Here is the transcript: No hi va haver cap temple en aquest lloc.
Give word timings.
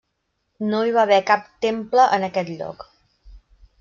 No 0.69 0.79
hi 0.87 0.95
va 0.95 1.03
haver 1.03 1.19
cap 1.27 1.45
temple 1.67 2.07
en 2.17 2.27
aquest 2.31 2.51
lloc. 2.57 2.87